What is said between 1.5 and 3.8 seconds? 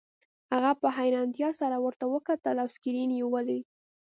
سره ورته وکتل او سکرین یې ولید